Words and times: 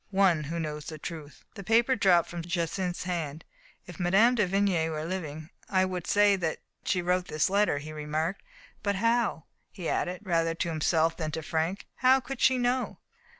"One 0.09 0.45
Who 0.45 0.59
Knows 0.59 0.85
the 0.85 0.97
Truth." 0.97 1.43
The 1.53 1.63
paper 1.63 1.95
dropped 1.95 2.27
from 2.27 2.41
Jacynth's 2.41 3.03
hands. 3.03 3.43
"If 3.85 3.99
Mme. 3.99 4.33
de 4.33 4.47
Vigny 4.47 4.89
were 4.89 5.05
living 5.05 5.51
I 5.69 5.83
should 5.85 6.07
say 6.07 6.35
that 6.37 6.57
she 6.83 7.03
wrote 7.03 7.27
this 7.27 7.51
letter," 7.51 7.77
he 7.77 7.93
remarked. 7.93 8.41
"But 8.81 8.95
how," 8.95 9.43
he 9.69 9.87
added, 9.87 10.21
rather 10.23 10.55
to 10.55 10.69
himself 10.69 11.15
than 11.17 11.29
to 11.33 11.43
Frank, 11.43 11.85
"how 11.97 12.19
could 12.19 12.41
she 12.41 12.57
know?" 12.57 12.97